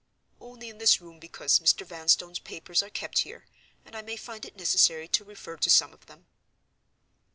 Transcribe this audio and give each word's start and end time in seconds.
"Only 0.39 0.69
in 0.69 0.79
this 0.79 0.99
room, 0.99 1.19
because 1.19 1.59
Mr. 1.59 1.85
Vanstone's 1.85 2.39
papers 2.39 2.81
are 2.81 2.89
kept 2.89 3.19
here, 3.19 3.45
and 3.85 3.95
I 3.95 4.01
may 4.01 4.17
find 4.17 4.45
it 4.47 4.57
necessary 4.57 5.07
to 5.09 5.23
refer 5.23 5.57
to 5.57 5.69
some 5.69 5.93
of 5.93 6.07
them." 6.07 6.25